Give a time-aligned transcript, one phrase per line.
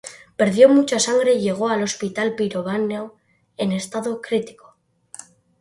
[0.35, 3.13] Perdió mucha sangre y llegó al Hospital Pirovano
[3.55, 4.75] en estado crítico.